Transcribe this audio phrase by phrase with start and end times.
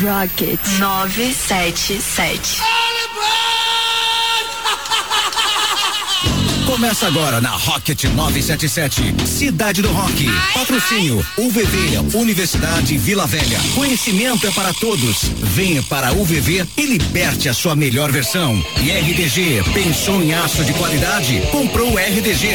[0.00, 2.60] Rocket 977.
[6.64, 10.26] Começa agora na Rocket 977, Cidade do Rock.
[10.54, 13.60] Patrocínio UVV, Universidade Vila Velha.
[13.74, 15.24] Conhecimento é para todos.
[15.42, 18.64] Venha para a UVV e liberte a sua melhor versão.
[18.80, 21.42] E RDG, pensou em aço de qualidade?
[21.50, 22.48] Comprou o RDG.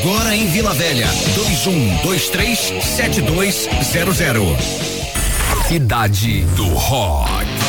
[0.00, 1.06] Agora em Vila Velha.
[1.36, 4.99] 2123 7200.
[5.70, 7.60] Cidade do Rock.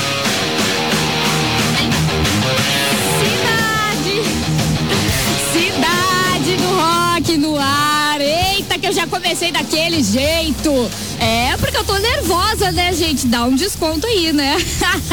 [8.91, 10.69] eu já comecei daquele jeito.
[11.17, 13.25] É, porque eu tô nervosa, né, gente?
[13.25, 14.57] Dá um desconto aí, né?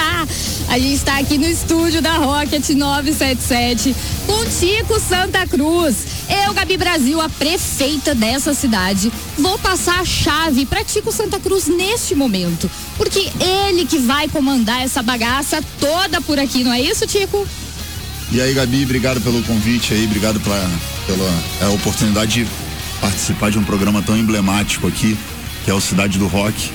[0.68, 3.95] a gente está aqui no estúdio da Rocket 977
[4.27, 6.18] com Tico Santa Cruz.
[6.28, 11.68] Eu, Gabi Brasil, a prefeita dessa cidade, vou passar a chave para Tico Santa Cruz
[11.68, 17.06] neste momento, porque ele que vai comandar essa bagaça toda por aqui, não é isso,
[17.06, 17.46] Tico?
[18.30, 20.70] E aí, Gabi, obrigado pelo convite aí, obrigado pela,
[21.07, 22.51] pela é, oportunidade de
[23.01, 25.16] participar de um programa tão emblemático aqui,
[25.65, 26.70] que é o Cidade do Rock,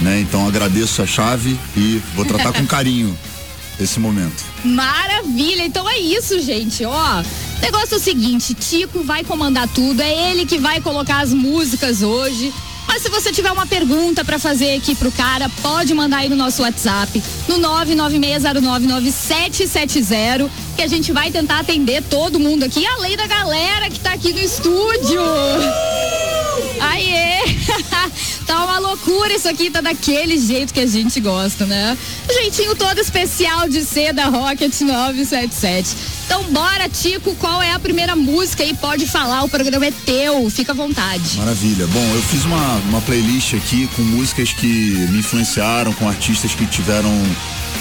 [0.00, 0.18] né?
[0.20, 3.16] Então agradeço a chave e vou tratar com carinho
[3.80, 4.44] esse momento.
[4.64, 7.20] Maravilha, então é isso, gente, ó.
[7.20, 11.32] O negócio é o seguinte, Tico vai comandar tudo, é ele que vai colocar as
[11.32, 12.52] músicas hoje.
[12.86, 16.36] Mas se você tiver uma pergunta para fazer aqui pro cara, pode mandar aí no
[16.36, 23.26] nosso WhatsApp, no 996099770, que a gente vai tentar atender todo mundo aqui, além da
[23.26, 25.20] galera que tá aqui no estúdio.
[26.80, 27.36] Aê!
[28.46, 31.96] tá uma loucura isso aqui, tá daquele jeito que a gente gosta, né?
[32.28, 36.16] Jeitinho todo especial de ser da Rocket 977.
[36.26, 38.74] Então bora, Tico, qual é a primeira música aí?
[38.74, 41.36] Pode falar, o programa é teu, fica à vontade.
[41.36, 41.86] Maravilha.
[41.86, 46.66] Bom, eu fiz uma, uma playlist aqui com músicas que me influenciaram, com artistas que
[46.66, 47.10] tiveram.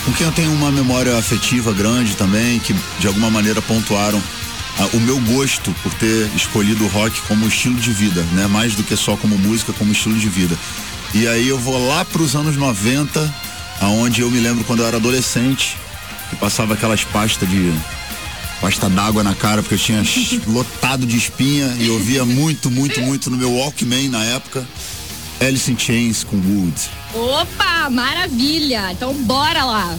[0.06, 4.22] com quem eu tenho uma memória afetiva grande também, que de alguma maneira pontuaram
[4.94, 8.48] o meu gosto por ter escolhido o rock como estilo de vida, né?
[8.48, 10.58] Mais do que só como música, como estilo de vida.
[11.14, 13.34] E aí eu vou lá para os anos 90,
[13.82, 15.78] aonde eu me lembro quando eu era adolescente,
[16.30, 17.74] que passava aquelas pastas de
[18.60, 20.04] pasta d'água na cara, porque eu tinha
[20.48, 24.68] lotado de espinha e ouvia muito, muito, muito no meu Walkman na época.
[25.40, 26.74] Alice in Chains com Wood.
[27.14, 28.92] Opa, maravilha!
[28.92, 29.98] Então bora lá!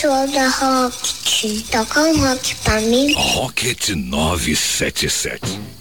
[0.00, 1.62] Pessoal da Rocket.
[1.70, 3.12] Toca um rock pra mim.
[3.34, 5.79] Rocket 977.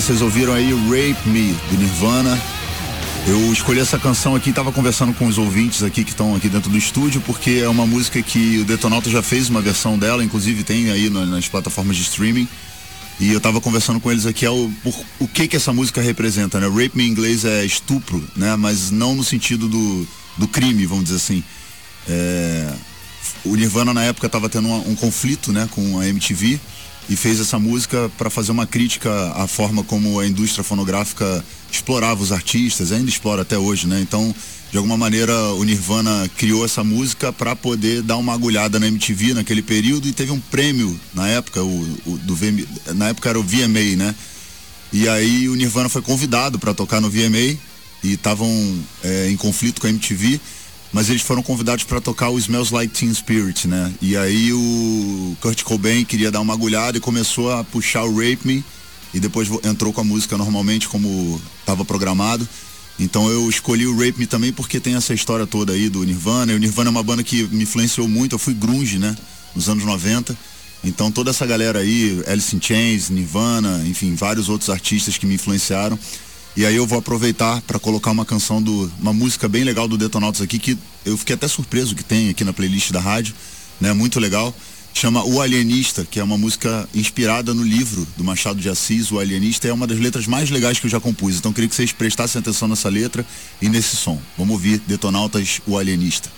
[0.00, 2.40] Vocês ouviram aí Rape Me, do Nirvana.
[3.26, 6.70] Eu escolhi essa canção aqui, estava conversando com os ouvintes aqui que estão aqui dentro
[6.70, 10.62] do estúdio, porque é uma música que o Detonauta já fez uma versão dela, inclusive
[10.62, 12.46] tem aí nas plataformas de streaming.
[13.18, 16.00] E eu estava conversando com eles aqui é o, por, o que que essa música
[16.00, 16.68] representa, né?
[16.68, 18.54] Rape Me em inglês é estupro, né?
[18.54, 21.42] Mas não no sentido do, do crime, vamos dizer assim.
[22.08, 22.72] É,
[23.44, 26.60] o Nirvana na época estava tendo um, um conflito, né, com a MTV
[27.08, 32.22] e fez essa música para fazer uma crítica à forma como a indústria fonográfica explorava
[32.22, 34.00] os artistas, ainda explora até hoje, né?
[34.00, 34.34] Então,
[34.70, 39.32] de alguma maneira, o Nirvana criou essa música para poder dar uma agulhada na MTV
[39.32, 43.40] naquele período e teve um prêmio na época, o, o do VM, na época era
[43.40, 44.14] o VMA, né?
[44.92, 47.56] E aí o Nirvana foi convidado para tocar no VMA
[48.02, 48.50] e estavam
[49.02, 50.38] é, em conflito com a MTV
[50.92, 53.92] mas eles foram convidados para tocar o Smells Like Teen Spirit, né?
[54.00, 58.40] E aí o Kurt Cobain queria dar uma agulhada e começou a puxar o Rape
[58.44, 58.64] Me
[59.12, 62.48] e depois entrou com a música normalmente como estava programado.
[62.98, 66.52] Então eu escolhi o Rape Me também porque tem essa história toda aí do Nirvana.
[66.52, 69.16] E o Nirvana é uma banda que me influenciou muito, eu fui grunge, né?
[69.54, 70.36] Nos anos 90.
[70.82, 75.34] Então toda essa galera aí, Alice in Chains, Nirvana, enfim, vários outros artistas que me
[75.34, 75.98] influenciaram.
[76.58, 79.96] E aí eu vou aproveitar para colocar uma canção do uma música bem legal do
[79.96, 83.32] Detonautas aqui que eu fiquei até surpreso que tem aqui na playlist da rádio,
[83.80, 83.92] né?
[83.92, 84.52] Muito legal.
[84.92, 89.20] Chama O Alienista, que é uma música inspirada no livro do Machado de Assis, O
[89.20, 91.36] Alienista, é uma das letras mais legais que eu já compus.
[91.36, 93.24] Então queria que vocês prestassem atenção nessa letra
[93.62, 94.20] e nesse som.
[94.36, 96.28] Vamos ouvir Detonautas O Alienista.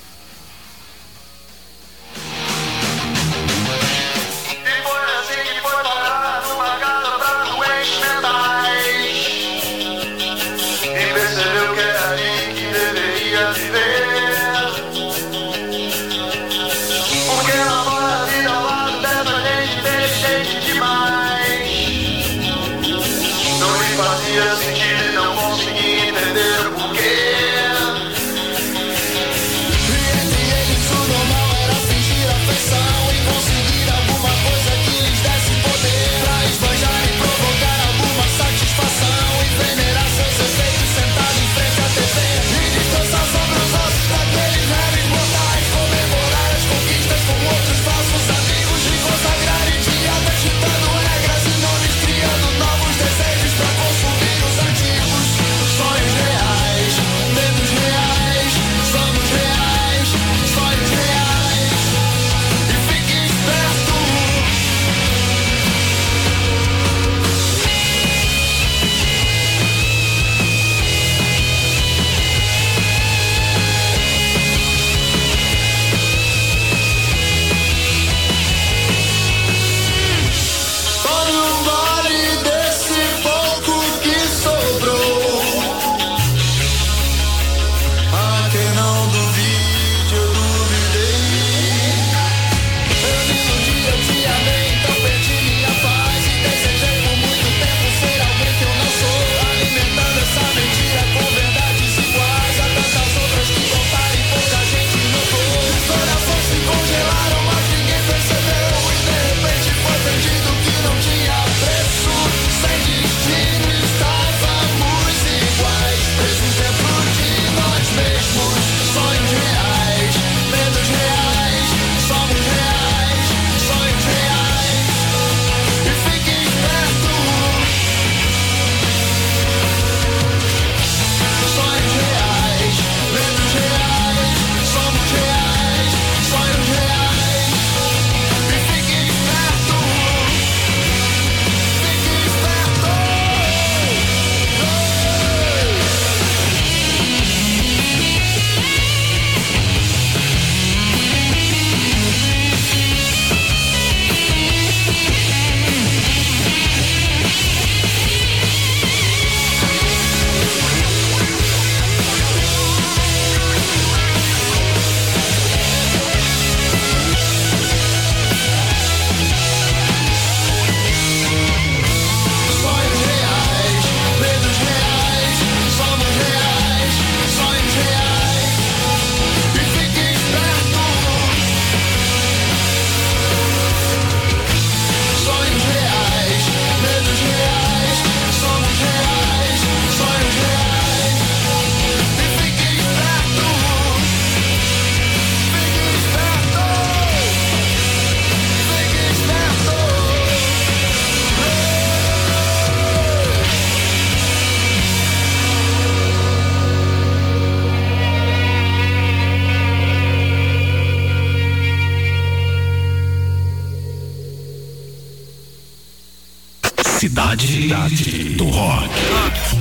[217.01, 219.60] Cidade, Cidade do Rock.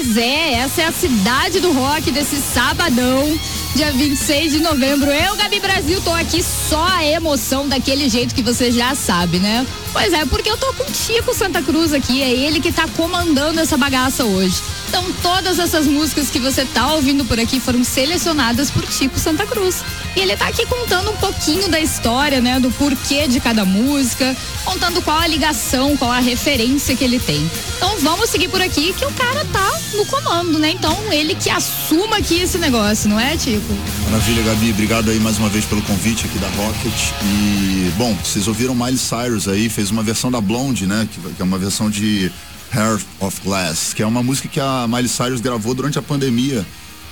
[0.00, 3.36] Pois é, essa é a cidade do rock desse sabadão,
[3.74, 5.10] dia 26 de novembro.
[5.10, 9.66] Eu, Gabi Brasil, tô aqui só a emoção daquele jeito que você já sabe, né?
[9.92, 12.86] Pois é, porque eu tô com o Chico Santa Cruz aqui, é ele que tá
[12.96, 14.62] comandando essa bagaça hoje.
[14.88, 19.46] Então, todas essas músicas que você tá ouvindo por aqui foram selecionadas por Chico Santa
[19.46, 19.82] Cruz.
[20.16, 22.58] E ele tá aqui contando um pouquinho da história, né?
[22.58, 27.50] Do porquê de cada música, contando qual a ligação, qual a referência que ele tem.
[27.76, 30.70] Então vamos seguir por aqui que o cara tá no comando, né?
[30.70, 33.74] Então ele que assuma aqui esse negócio, não é, Tico?
[34.10, 34.70] Maravilha, Gabi.
[34.70, 37.12] Obrigado aí mais uma vez pelo convite aqui da Rocket.
[37.24, 41.08] E, bom, vocês ouviram Miley Cyrus aí, fez uma versão da Blonde, né?
[41.10, 42.30] Que, que é uma versão de
[42.72, 46.64] Heart of Glass, que é uma música que a Miley Cyrus gravou durante a pandemia,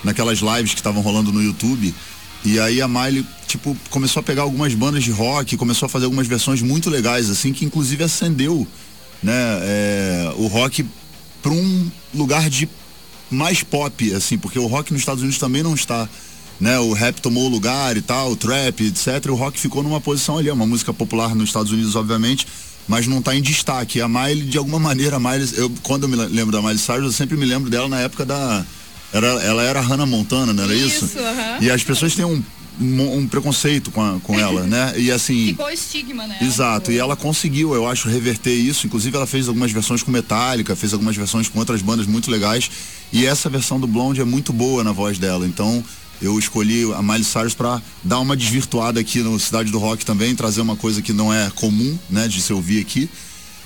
[0.04, 1.94] naquelas lives que estavam rolando no YouTube.
[2.44, 6.04] E aí a Miley, tipo, começou a pegar algumas bandas de rock, começou a fazer
[6.04, 8.66] algumas versões muito legais, assim, que inclusive acendeu,
[9.22, 10.86] né, é, o rock
[11.42, 12.68] para um lugar de
[13.30, 16.08] mais pop, assim, porque o rock nos Estados Unidos também não está,
[16.60, 19.26] né, o rap tomou o lugar e tal, o trap, etc.
[19.30, 22.46] O rock ficou numa posição ali, é uma música popular nos Estados Unidos, obviamente,
[22.88, 24.00] mas não está em destaque.
[24.00, 27.04] A Miley, de alguma maneira, a Miley, eu, quando eu me lembro da Miley Cyrus,
[27.04, 28.64] eu sempre me lembro dela na época da
[29.12, 31.04] Era, ela era Hannah Montana, não era isso?
[31.04, 31.58] Isso, aham.
[31.60, 32.42] E as pessoas têm um,
[32.80, 34.94] um, preconceito com, a- com ela, né?
[34.96, 35.46] E assim.
[35.48, 36.36] Ficou o estigma, né?
[36.42, 38.86] Exato, e ela conseguiu, eu acho, reverter isso.
[38.86, 42.70] Inclusive, ela fez algumas versões com Metallica, fez algumas versões com outras bandas muito legais.
[43.12, 45.46] E essa versão do Blonde é muito boa na voz dela.
[45.46, 45.82] Então,
[46.20, 50.34] eu escolhi a Miley Cyrus para dar uma desvirtuada aqui no Cidade do Rock também,
[50.34, 53.08] trazer uma coisa que não é comum, né, de se ouvir aqui.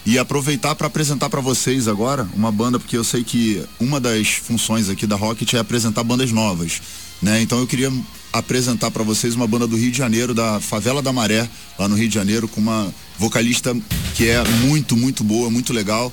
[0.04, 4.28] E aproveitar para apresentar para vocês agora uma banda, porque eu sei que uma das
[4.28, 6.80] funções aqui da Rocket é apresentar bandas novas,
[7.20, 7.42] né?
[7.42, 7.92] Então eu queria
[8.32, 11.96] apresentar para vocês uma banda do Rio de Janeiro, da Favela da Maré, lá no
[11.96, 13.76] Rio de Janeiro, com uma vocalista
[14.14, 16.10] que é muito, muito boa, muito legal.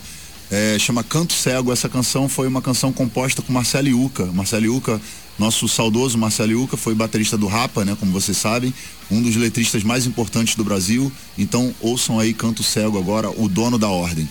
[0.49, 1.71] É, chama Canto Cego.
[1.71, 4.25] Essa canção foi uma canção composta com Marcelo Iuca.
[4.27, 4.99] Marcelo Iuca,
[5.37, 7.95] nosso saudoso Marcelo Iuca, foi baterista do Rapa, né?
[7.99, 8.73] Como vocês sabem,
[9.09, 11.11] um dos letristas mais importantes do Brasil.
[11.37, 14.27] Então ouçam aí Canto Cego agora, o dono da ordem.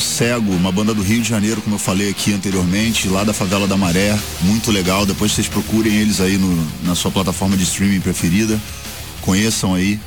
[0.00, 3.66] Cego, uma banda do Rio de Janeiro, como eu falei aqui anteriormente, lá da favela
[3.66, 5.04] da Maré, muito legal.
[5.06, 8.60] Depois vocês procurem eles aí no, na sua plataforma de streaming preferida,
[9.20, 9.98] conheçam aí.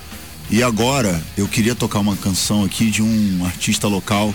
[0.49, 4.33] E agora eu queria tocar uma canção aqui de um artista local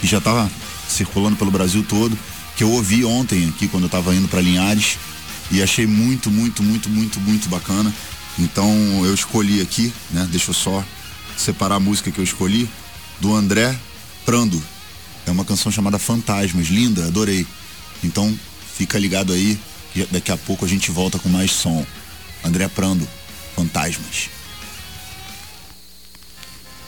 [0.00, 0.48] que já tá
[0.88, 2.16] circulando pelo Brasil todo,
[2.56, 4.98] que eu ouvi ontem aqui quando eu tava indo para Linhares
[5.50, 7.92] e achei muito, muito, muito, muito, muito bacana.
[8.38, 8.70] Então
[9.04, 10.26] eu escolhi aqui, né?
[10.30, 10.84] Deixa eu só
[11.36, 12.68] separar a música que eu escolhi
[13.20, 13.76] do André
[14.24, 14.62] Prando.
[15.26, 17.46] É uma canção chamada Fantasmas, linda, adorei.
[18.02, 18.38] Então
[18.76, 19.58] fica ligado aí,
[19.92, 21.84] que daqui a pouco a gente volta com mais som.
[22.44, 23.06] André Prando,
[23.56, 24.30] Fantasmas.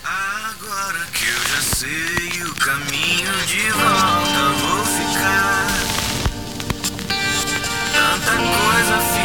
[0.05, 5.67] Agora que eu já sei o caminho de volta, vou ficar.
[7.93, 9.18] Tanta coisa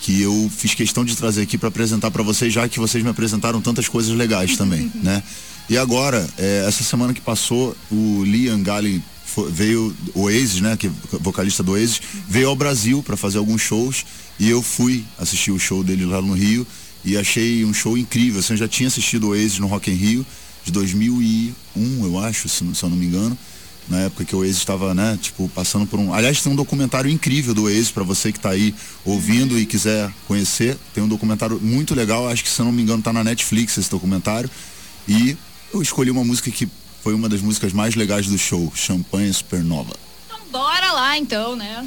[0.00, 3.10] que eu fiz questão de trazer aqui para apresentar para vocês, já que vocês me
[3.10, 5.22] apresentaram tantas coisas legais também, né?
[5.68, 9.02] E agora, é, essa semana que passou, o Liam Galley
[9.50, 13.62] veio, o Oasis, né, que é vocalista do Oasis, veio ao Brasil para fazer alguns
[13.62, 14.04] shows
[14.38, 16.64] e eu fui assistir o show dele lá no Rio
[17.04, 18.38] e achei um show incrível.
[18.38, 20.26] Assim, eu já tinha assistido o Oasis no Rock in Rio
[20.64, 21.54] de 2001,
[22.04, 23.36] eu acho, se, se eu não me engano
[23.88, 26.12] na época que o Oasis estava, né, tipo, passando por um.
[26.12, 30.10] Aliás, tem um documentário incrível do Oasis para você que está aí ouvindo e quiser
[30.26, 30.76] conhecer.
[30.94, 33.90] Tem um documentário muito legal, acho que se não me engano tá na Netflix esse
[33.90, 34.50] documentário.
[35.06, 35.36] E
[35.72, 36.68] eu escolhi uma música que
[37.02, 39.94] foi uma das músicas mais legais do show, Champanhe Supernova.
[40.26, 41.86] Então bora lá então, né?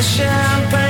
[0.00, 0.87] champagne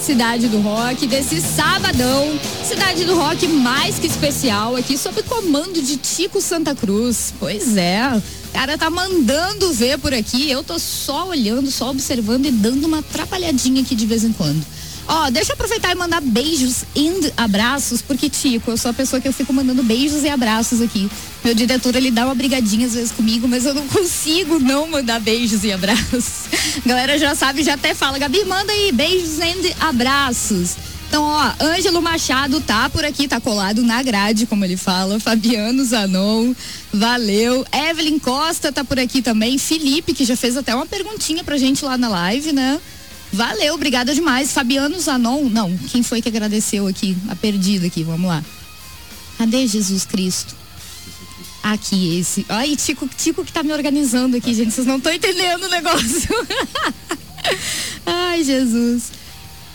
[0.00, 2.38] cidade do rock desse sabadão.
[2.64, 7.34] Cidade do rock mais que especial aqui sob comando de Tico Santa Cruz.
[7.38, 8.20] Pois é.
[8.52, 10.50] Cara tá mandando ver por aqui.
[10.50, 14.64] Eu tô só olhando, só observando e dando uma atrapalhadinha aqui de vez em quando.
[15.12, 19.20] Ó, deixa eu aproveitar e mandar beijos e abraços, porque, Tico, eu sou a pessoa
[19.20, 21.10] que eu fico mandando beijos e abraços aqui.
[21.42, 25.18] Meu diretor, ele dá uma brigadinha às vezes comigo, mas eu não consigo não mandar
[25.18, 26.44] beijos e abraços.
[26.86, 30.76] Galera já sabe, já até fala, Gabi, manda aí beijos e abraços.
[31.08, 35.18] Então, ó, Ângelo Machado tá por aqui, tá colado na grade, como ele fala.
[35.18, 36.54] Fabiano Zanon,
[36.92, 37.66] valeu.
[37.72, 39.58] Evelyn Costa tá por aqui também.
[39.58, 42.80] Felipe, que já fez até uma perguntinha pra gente lá na live, né?
[43.32, 44.52] Valeu, obrigada demais.
[44.52, 47.16] Fabiano Zanon, não, quem foi que agradeceu aqui?
[47.28, 48.44] A perdida aqui, vamos lá.
[49.38, 50.54] Cadê Jesus Cristo?
[51.62, 52.44] Aqui, esse.
[52.48, 54.72] Ai, Tico, Tico que tá me organizando aqui, gente.
[54.72, 56.28] Vocês não estão entendendo o negócio.
[58.06, 59.12] Ai, Jesus.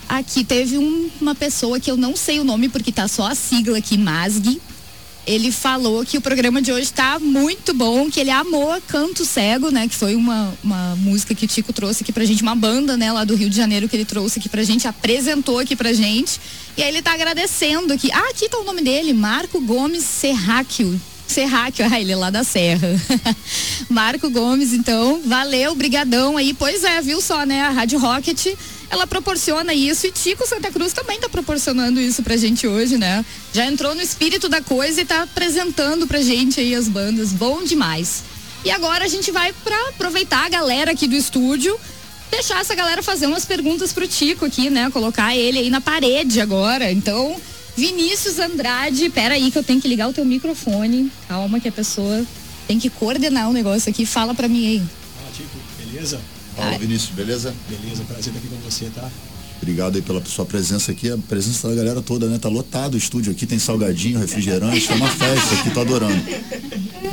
[0.07, 3.35] Aqui teve um- uma pessoa que eu não sei o nome porque tá só a
[3.35, 4.59] sigla aqui, Masg.
[5.25, 9.71] Ele falou que o programa de hoje tá muito bom, que ele amou Canto Cego,
[9.71, 9.87] né?
[9.87, 13.11] Que foi uma, uma música que o Tico trouxe aqui pra gente, uma banda, né,
[13.11, 16.39] lá do Rio de Janeiro que ele trouxe aqui pra gente, apresentou aqui pra gente.
[16.77, 18.11] E aí ele tá agradecendo aqui.
[18.11, 20.99] Ah, aqui tá o nome dele, Marco Gomes Serráquio.
[21.27, 22.87] Serráquio, ah, ele é lá da Serra.
[23.89, 26.53] Marco Gomes, então, valeu, brigadão aí.
[26.53, 27.61] Pois é, viu só, né?
[27.61, 28.55] A Rádio Rocket,
[28.89, 33.25] ela proporciona isso e Tico Santa Cruz também tá proporcionando isso pra gente hoje, né?
[33.53, 37.31] Já entrou no espírito da coisa e tá apresentando pra gente aí as bandas.
[37.31, 38.23] Bom demais.
[38.63, 41.79] E agora a gente vai pra aproveitar a galera aqui do estúdio,
[42.31, 44.89] deixar essa galera fazer umas perguntas pro Tico aqui, né?
[44.89, 46.91] Colocar ele aí na parede agora.
[46.91, 47.39] Então,
[47.75, 51.11] Vinícius Andrade, peraí que eu tenho que ligar o teu microfone.
[51.27, 52.23] Calma que a pessoa
[52.67, 54.05] tem que coordenar o negócio aqui.
[54.05, 54.79] Fala pra mim aí.
[54.79, 55.57] Fala, Tico,
[55.91, 56.19] beleza?
[56.55, 57.53] Fala, Vinícius, beleza?
[57.69, 59.09] Beleza, prazer estar aqui com você, tá?
[59.61, 62.37] Obrigado aí pela sua presença aqui, a presença da galera toda, né?
[62.37, 66.21] Tá lotado o estúdio aqui, tem salgadinho, refrigerante, tá uma festa aqui, tô adorando.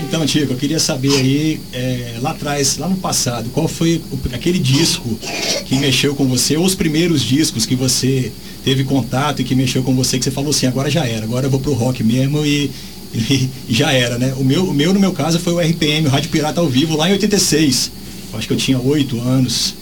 [0.00, 4.34] Então, Tico, eu queria saber aí, é, lá atrás, lá no passado, qual foi o-
[4.34, 5.18] aquele disco
[5.66, 8.30] que mexeu com você, ou os primeiros discos que você
[8.64, 11.46] teve contato e que mexeu com você, que você falou assim, agora já era, agora
[11.46, 12.70] eu vou pro rock mesmo e,
[13.14, 14.34] e- já era, né?
[14.38, 16.96] O meu, o meu, no meu caso, foi o RPM, o Rádio Pirata ao vivo,
[16.96, 17.90] lá em 86.
[18.32, 19.74] Eu acho que eu tinha oito anos.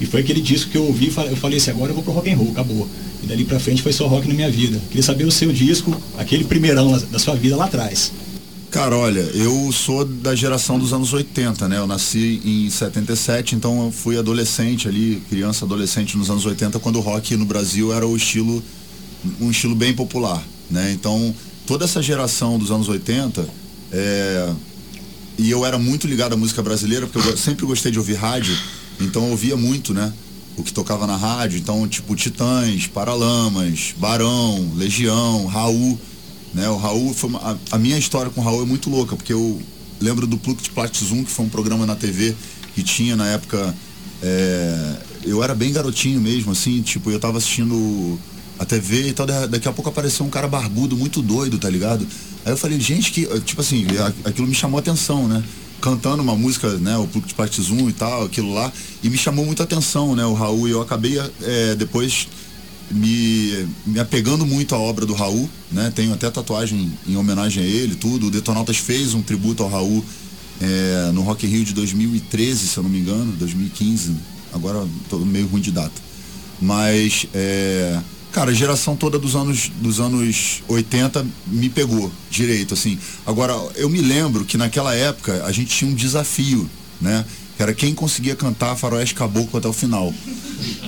[0.00, 2.30] E foi aquele disco que eu ouvi, eu falei assim, agora eu vou pro rock
[2.30, 2.88] and roll, acabou.
[3.22, 4.80] E dali pra frente foi só rock na minha vida.
[4.88, 8.12] Queria saber o seu disco, aquele primeirão da sua vida lá atrás.
[8.70, 11.78] Cara, olha, eu sou da geração dos anos 80, né?
[11.78, 16.96] Eu nasci em 77, então eu fui adolescente ali, criança adolescente nos anos 80, quando
[16.96, 18.62] o rock no Brasil era o estilo,
[19.40, 20.92] um estilo bem popular, né?
[20.92, 21.34] Então,
[21.66, 23.48] toda essa geração dos anos 80,
[23.90, 24.52] é,
[25.38, 28.54] e eu era muito ligado à música brasileira, porque eu sempre gostei de ouvir rádio,
[29.00, 30.12] então eu ouvia muito, né?
[30.58, 35.98] O que tocava na rádio, então, tipo, Titãs, Paralamas, Barão, Legião, Raul,
[36.58, 36.68] né?
[36.68, 39.32] O Raul foi uma- a, a minha história com o Raul é muito louca, porque
[39.32, 39.60] eu
[40.00, 42.34] lembro do de Platzum, que foi um programa na TV
[42.74, 43.74] que tinha na época.
[44.22, 48.18] é, eu era bem garotinho mesmo, assim, tipo, eu tava assistindo
[48.58, 51.70] a TV e tal, da- daqui a pouco apareceu um cara barbudo, muito doido, tá
[51.70, 52.04] ligado?
[52.44, 53.26] Aí eu falei, gente, que.
[53.40, 53.86] Tipo assim,
[54.24, 55.42] aquilo me chamou atenção, né?
[55.80, 56.96] Cantando uma música, né?
[56.98, 60.24] O de Platzum e tal, aquilo lá, e me chamou muita atenção, né?
[60.26, 62.26] O Raul, e eu acabei é, depois
[62.90, 65.92] me, me apegando muito à obra do Raul, né?
[65.94, 68.26] Tenho até tatuagem em homenagem a ele, tudo.
[68.26, 70.04] O Detonautas fez um tributo ao Raul
[70.60, 74.14] é, no Rock in Rio de 2013, se eu não me engano, 2015.
[74.52, 76.08] Agora tô meio ruim de data.
[76.60, 77.98] Mas, é,
[78.32, 82.98] cara, a geração toda dos anos, dos anos 80 me pegou direito, assim.
[83.26, 86.68] Agora, eu me lembro que naquela época a gente tinha um desafio,
[87.00, 87.24] né?
[87.58, 90.14] Que era quem conseguia cantar Faroeste Caboclo até o final.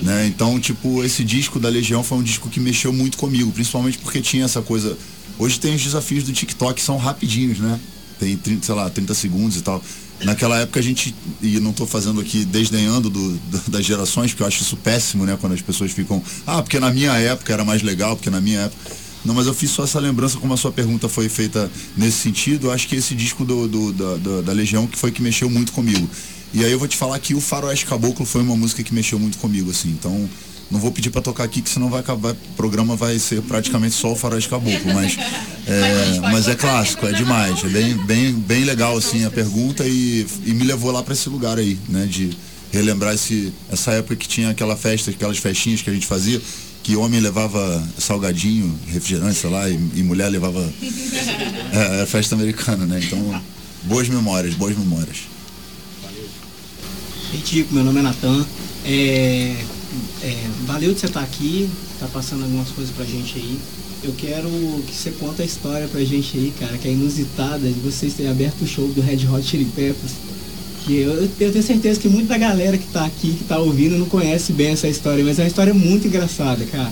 [0.01, 0.25] Né?
[0.25, 4.21] Então, tipo, esse disco da Legião foi um disco que mexeu muito comigo, principalmente porque
[4.21, 4.97] tinha essa coisa.
[5.37, 7.77] Hoje tem os desafios do TikTok que são rapidinhos, né?
[8.17, 9.83] Tem 30, sei lá, 30 segundos e tal.
[10.23, 14.47] Naquela época a gente, e não estou fazendo aqui desdenhando do, das gerações, porque eu
[14.47, 15.37] acho isso péssimo, né?
[15.41, 18.61] Quando as pessoas ficam, ah, porque na minha época era mais legal, porque na minha
[18.61, 18.91] época.
[19.25, 22.67] Não, mas eu fiz só essa lembrança, como a sua pergunta foi feita nesse sentido,
[22.67, 25.49] eu acho que esse disco do, do- da, da- da Legião que foi que mexeu
[25.49, 26.09] muito comigo.
[26.53, 29.17] E aí eu vou te falar que o Faroeste Caboclo foi uma música que mexeu
[29.17, 29.89] muito comigo, assim.
[29.89, 30.29] Então,
[30.71, 33.93] não vou pedir para tocar aqui, que senão vai acabar, o programa vai ser praticamente
[33.93, 35.17] só o Faroeste Caboclo, mas
[35.67, 40.25] é, mas é clássico, é demais, é bem, bem, bem legal assim a pergunta e,
[40.45, 42.29] e me levou lá para esse lugar aí, né, de
[42.71, 46.41] relembrar esse, essa época que tinha aquela festa, aquelas festinhas que a gente fazia,
[46.81, 50.61] que homem levava salgadinho, refrigerante, sei lá, e, e mulher levava
[51.73, 53.01] é, era festa americana, né?
[53.03, 53.41] Então,
[53.83, 55.30] boas memórias, boas memórias.
[57.33, 58.45] Ei, Tico, meu nome é Natan.
[58.85, 59.55] É,
[60.23, 61.69] é, valeu de você estar aqui,
[61.99, 63.59] tá passando algumas coisas pra gente aí.
[64.03, 64.49] Eu quero
[64.87, 68.31] que você conte a história pra gente aí, cara, que é inusitada de vocês terem
[68.31, 70.13] aberto o show do Red Hot Chili Peppers.
[70.83, 74.07] Que eu, eu tenho certeza que muita galera que tá aqui, que tá ouvindo, não
[74.07, 76.91] conhece bem essa história, mas é uma história muito engraçada, cara.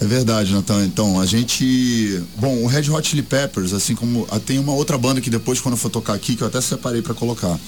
[0.00, 0.86] É verdade, Natan.
[0.86, 2.22] Então, a gente.
[2.38, 4.26] Bom, o Red Hot Chili Peppers, assim como.
[4.30, 6.60] ah, Tem uma outra banda que depois, quando eu for tocar aqui, que eu até
[6.60, 7.58] separei pra colocar.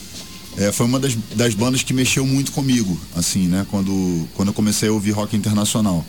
[0.57, 3.66] É, foi uma das, das bandas que mexeu muito comigo, assim, né?
[3.70, 6.05] Quando, quando eu comecei a ouvir rock internacional.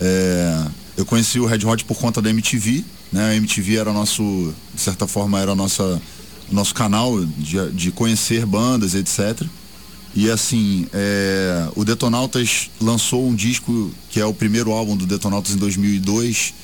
[0.00, 0.66] É,
[0.96, 3.30] eu conheci o Red Hot por conta da MTV, né?
[3.30, 6.00] A MTV era nosso, de certa forma, era nossa,
[6.50, 9.46] nosso canal de, de conhecer bandas, etc.
[10.16, 15.52] E assim, é, o Detonautas lançou um disco que é o primeiro álbum do Detonautas
[15.52, 16.54] em 2002,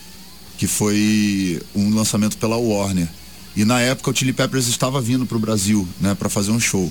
[0.57, 3.09] que foi um lançamento pela Warner.
[3.57, 6.61] E na época o Chili Peppers estava vindo para o Brasil, né, para fazer um
[6.61, 6.91] show.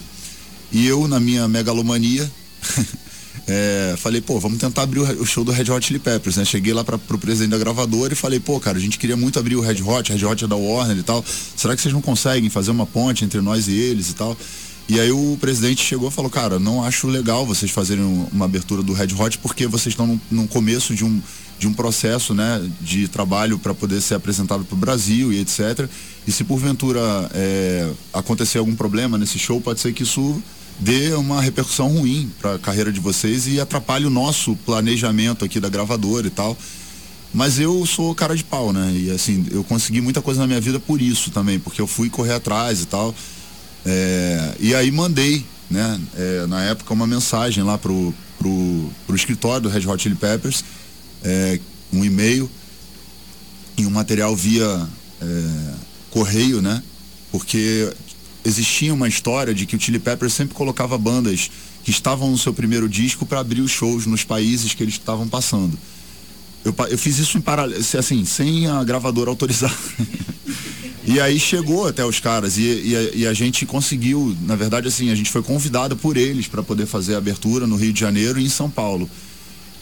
[0.71, 2.29] E eu, na minha megalomania,
[3.47, 6.45] é, falei, pô, vamos tentar abrir o, show do Red Hot Chili Peppers, né?
[6.45, 9.39] Cheguei lá para pro presidente da gravadora e falei, pô, cara, a gente queria muito
[9.39, 11.23] abrir o Red Hot, Red Hot é da Warner e tal.
[11.55, 14.37] Será que vocês não conseguem fazer uma ponte entre nós e eles e tal?
[14.87, 18.45] E aí o presidente chegou e falou, cara, não acho legal vocês fazerem um- uma
[18.45, 21.21] abertura do Red Hot porque vocês estão no começo de um,
[21.59, 25.87] de um processo, né, de trabalho para poder ser apresentado para o Brasil e etc.
[26.27, 26.99] E se porventura
[27.35, 30.41] é, acontecer algum problema nesse show, pode ser que isso
[30.79, 35.59] dê uma repercussão ruim para a carreira de vocês e atrapalhe o nosso planejamento aqui
[35.59, 36.57] da gravadora e tal.
[37.33, 38.91] Mas eu sou cara de pau, né?
[38.93, 42.09] E assim, eu consegui muita coisa na minha vida por isso também, porque eu fui
[42.09, 43.13] correr atrás e tal.
[43.85, 49.61] É, e aí mandei, né, é, na época, uma mensagem lá pro, pro, pro escritório
[49.61, 50.63] do Red Hot Chili Peppers,
[51.23, 51.59] é,
[51.93, 52.49] um e-mail
[53.77, 54.87] e um material via
[55.21, 55.73] é,
[56.09, 56.81] correio, né?
[57.31, 57.91] Porque
[58.49, 61.49] existia uma história de que o Chili Peppers sempre colocava bandas
[61.83, 65.27] que estavam no seu primeiro disco para abrir os shows nos países que eles estavam
[65.27, 65.77] passando.
[66.65, 69.73] Eu, eu fiz isso em paralelo, assim, sem a gravadora autorizar.
[71.05, 74.87] e aí chegou até os caras e, e a, e a gente conseguiu, na verdade,
[74.87, 77.99] assim, a gente foi convidado por eles para poder fazer a abertura no Rio de
[77.99, 79.09] Janeiro e em São Paulo.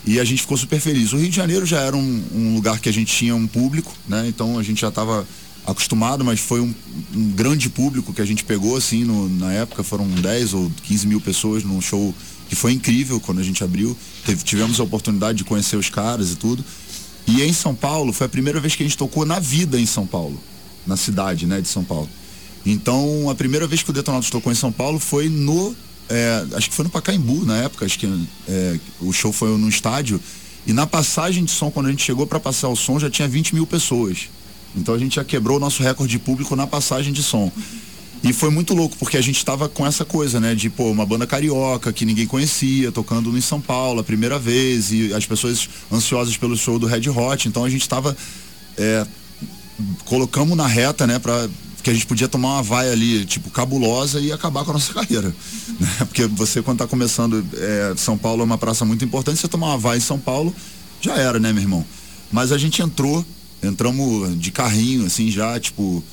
[0.05, 1.11] E a gente ficou super feliz.
[1.13, 3.93] O Rio de Janeiro já era um, um lugar que a gente tinha um público,
[4.07, 4.25] né?
[4.27, 5.27] Então a gente já estava
[5.67, 6.73] acostumado, mas foi um,
[7.13, 11.05] um grande público que a gente pegou, assim, no- na época foram 10 ou 15
[11.05, 12.15] mil pessoas num show
[12.49, 13.95] que foi incrível quando a gente abriu.
[14.25, 16.63] Teve- tivemos a oportunidade de conhecer os caras e tudo.
[17.27, 19.85] E em São Paulo, foi a primeira vez que a gente tocou na vida em
[19.85, 20.41] São Paulo,
[20.85, 22.09] na cidade, né, de São Paulo.
[22.65, 25.75] Então, a primeira vez que o Detonautas tocou em São Paulo foi no,
[26.09, 28.07] é, acho que foi no Pacaembu na época, acho que
[28.47, 30.19] é, o show foi no estádio.
[30.65, 33.27] E na passagem de som, quando a gente chegou para passar o som, já tinha
[33.27, 34.29] 20 mil pessoas.
[34.75, 37.51] Então a gente já quebrou o nosso recorde de público na passagem de som.
[38.23, 40.55] E foi muito louco, porque a gente tava com essa coisa, né?
[40.55, 44.91] De, pô, uma banda carioca que ninguém conhecia, tocando em São Paulo a primeira vez,
[44.91, 47.47] e as pessoas ansiosas pelo show do Red Hot.
[47.47, 48.17] Então a gente tava.
[48.77, 49.05] É,
[50.05, 51.19] colocamos na reta, né?
[51.19, 51.47] Pra,
[51.87, 54.93] que a gente podia tomar uma vaia ali, tipo, cabulosa e acabar com a nossa
[54.93, 55.33] carreira.
[55.79, 55.87] Né?
[55.99, 59.67] Porque você, quando tá começando, é, São Paulo é uma praça muito importante, você tomar
[59.67, 60.55] uma vaia em São Paulo,
[60.99, 61.85] já era, né, meu irmão?
[62.31, 63.23] Mas a gente entrou,
[63.61, 66.03] entramos de carrinho, assim, já, tipo,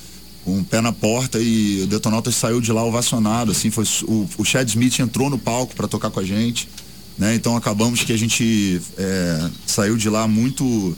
[0.43, 4.27] com o pé na porta e o Detonautas saiu de lá ovacionado, assim, foi o,
[4.37, 6.69] o Chad Smith entrou no palco para tocar com a gente,
[7.17, 7.33] né?
[7.33, 10.95] Então acabamos que a gente é, saiu de lá muito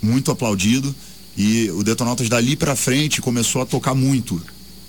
[0.00, 0.92] muito aplaudido
[1.36, 4.42] e o Detonautas dali para frente começou a tocar muito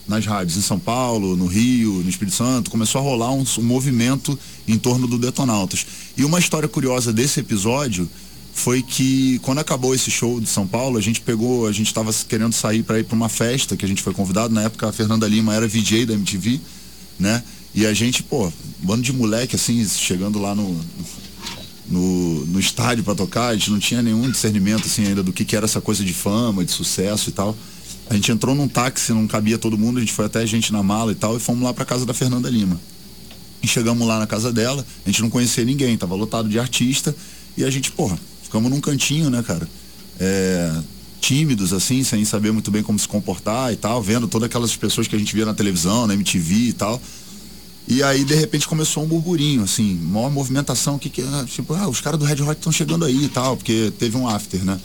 [0.08, 3.64] nas rádios em São Paulo, no Rio, no Espírito Santo, começou a rolar um, um
[3.64, 5.86] movimento em torno do Detonautas.
[6.18, 8.10] E uma história curiosa desse episódio
[8.54, 12.14] foi que quando acabou esse show de São Paulo, a gente pegou, a gente estava
[12.28, 14.92] querendo sair para ir para uma festa que a gente foi convidado, na época a
[14.92, 16.62] Fernanda Lima era VJ da MTV,
[17.20, 17.44] né?
[17.74, 20.80] E a gente, pô, bando de moleque assim, chegando lá no
[21.90, 25.44] no, no estádio para tocar, a gente não tinha nenhum discernimento assim ainda do que,
[25.44, 27.56] que era essa coisa de fama, de sucesso e tal.
[28.10, 30.72] A gente entrou num táxi, não cabia todo mundo, a gente foi até a gente
[30.72, 32.80] na mala e tal, e fomos lá pra casa da Fernanda Lima.
[33.62, 37.16] E chegamos lá na casa dela, a gente não conhecia ninguém, tava lotado de artista,
[37.56, 38.18] e a gente, porra,
[38.54, 39.68] ficamos num cantinho, né, cara?
[40.20, 40.72] É,
[41.20, 45.08] tímidos, assim, sem saber muito bem como se comportar e tal, vendo todas aquelas pessoas
[45.08, 47.02] que a gente via na televisão, na MTV e tal.
[47.88, 51.90] E aí, de repente, começou um burburinho, assim, maior movimentação, que que é, tipo, ah,
[51.90, 54.80] os caras do Red Hot estão chegando aí e tal, porque teve um after, né?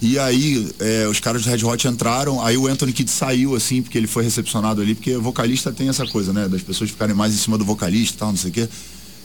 [0.00, 3.82] E aí, é, os caras do Red Hot entraram, aí o Anthony Kidd saiu, assim,
[3.82, 6.48] porque ele foi recepcionado ali, porque vocalista tem essa coisa, né?
[6.48, 8.68] Das pessoas ficarem mais em cima do vocalista e tal, não sei o quê.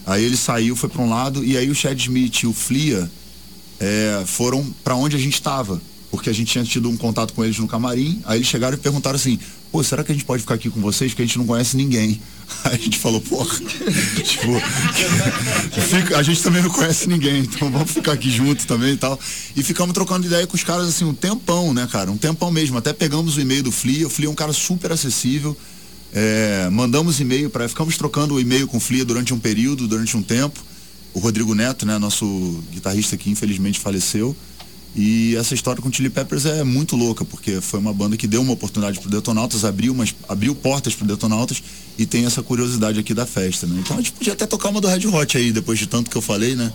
[0.05, 3.09] Aí ele saiu, foi para um lado, e aí o Chad Smith e o Flia
[3.81, 5.81] é, foram para onde a gente estava.
[6.11, 8.77] Porque a gente tinha tido um contato com eles no camarim, aí eles chegaram e
[8.77, 9.39] perguntaram assim,
[9.71, 11.11] pô, será que a gente pode ficar aqui com vocês?
[11.11, 12.21] Porque a gente não conhece ninguém.
[12.65, 13.57] Aí a gente falou, porra,
[14.21, 14.51] tipo,
[15.87, 19.17] fica- a gente também não conhece ninguém, então vamos ficar aqui junto também e tal.
[19.55, 22.11] E ficamos trocando ideia com os caras assim, um tempão, né, cara?
[22.11, 22.77] Um tempão mesmo.
[22.77, 25.57] Até pegamos o e-mail do Flia, o Flia é um cara super acessível.
[26.13, 30.17] É, mandamos e-mail para ficamos trocando o e-mail com o Flia durante um período, durante
[30.17, 30.59] um tempo.
[31.13, 34.35] O Rodrigo Neto, né, nosso guitarrista que infelizmente faleceu.
[34.95, 38.27] E essa história com o Chili Peppers é muito louca, porque foi uma banda que
[38.27, 41.63] deu uma oportunidade pro Detonautas, abriu, umas, abriu portas pro Detonautas
[41.97, 43.77] e tem essa curiosidade aqui da festa, né?
[43.79, 46.17] Então a gente podia até tocar uma do Red Hot aí, depois de tanto que
[46.17, 46.73] eu falei, né?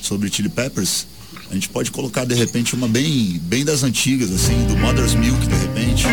[0.00, 1.06] Sobre Chili Peppers.
[1.50, 5.44] A gente pode colocar de repente uma bem, bem das antigas, assim, do Mother's Milk,
[5.46, 6.04] de repente.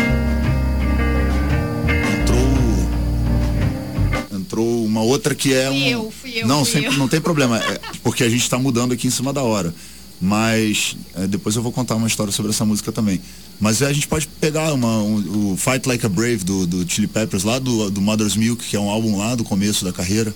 [4.54, 5.86] entrou uma outra que é fui um.
[5.86, 6.98] Eu, fui eu, não, fui sempre, eu.
[6.98, 9.74] não tem problema, é porque a gente está mudando aqui em cima da hora.
[10.20, 13.20] Mas é, depois eu vou contar uma história sobre essa música também.
[13.60, 16.90] Mas é, a gente pode pegar uma, um, o Fight Like a Brave do, do
[16.90, 19.92] Chili Peppers, lá do, do Mother's Milk, que é um álbum lá do começo da
[19.92, 20.32] carreira.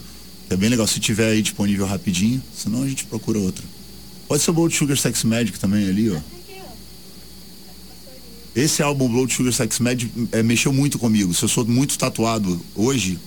[0.51, 3.65] É bem legal se tiver aí disponível rapidinho, senão a gente procura outra.
[4.27, 6.19] Pode ser o Blood Sugar Sex Magic também ali, ó.
[8.57, 11.33] Esse álbum Blood Sugar Sex Magic é, mexeu muito comigo.
[11.33, 13.19] Se eu sou muito tatuado hoje,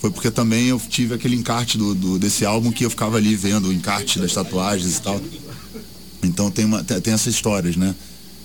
[0.00, 3.34] foi porque também eu tive aquele encarte do, do, desse álbum que eu ficava ali
[3.34, 5.20] vendo o encarte das tatuagens e tal.
[6.22, 7.94] Então tem, uma, tem, tem essas histórias, né?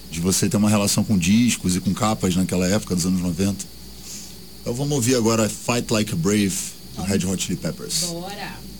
[0.10, 3.66] De você ter uma relação com discos e com capas naquela época dos anos 90.
[4.62, 6.54] Então vamos ouvir agora Fight Like a Brave
[6.95, 8.06] do Red Hot Chili Peppers.
[8.06, 8.70] Bora!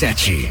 [0.00, 0.48] Sete.